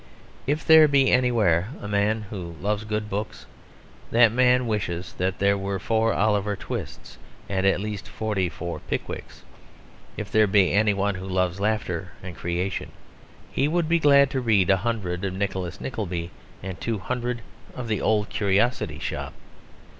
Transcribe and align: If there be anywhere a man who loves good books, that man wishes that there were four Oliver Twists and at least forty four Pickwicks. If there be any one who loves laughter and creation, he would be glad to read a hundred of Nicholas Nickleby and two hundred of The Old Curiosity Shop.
If 0.47 0.65
there 0.65 0.87
be 0.87 1.11
anywhere 1.11 1.69
a 1.79 1.87
man 1.87 2.23
who 2.31 2.55
loves 2.59 2.85
good 2.85 3.07
books, 3.07 3.45
that 4.09 4.31
man 4.31 4.65
wishes 4.65 5.13
that 5.19 5.37
there 5.37 5.55
were 5.59 5.77
four 5.77 6.11
Oliver 6.11 6.55
Twists 6.55 7.19
and 7.47 7.67
at 7.67 7.79
least 7.79 8.07
forty 8.07 8.49
four 8.49 8.79
Pickwicks. 8.79 9.43
If 10.17 10.31
there 10.31 10.47
be 10.47 10.73
any 10.73 10.95
one 10.95 11.13
who 11.13 11.27
loves 11.27 11.59
laughter 11.59 12.13
and 12.23 12.35
creation, 12.35 12.93
he 13.51 13.67
would 13.67 13.87
be 13.87 13.99
glad 13.99 14.31
to 14.31 14.41
read 14.41 14.71
a 14.71 14.77
hundred 14.77 15.23
of 15.23 15.33
Nicholas 15.35 15.79
Nickleby 15.79 16.31
and 16.63 16.81
two 16.81 16.97
hundred 16.97 17.43
of 17.75 17.87
The 17.87 18.01
Old 18.01 18.29
Curiosity 18.29 18.97
Shop. 18.97 19.33